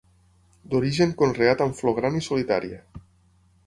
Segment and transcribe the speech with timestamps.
[0.71, 2.85] D'origen conreat amb flor gran i solitària.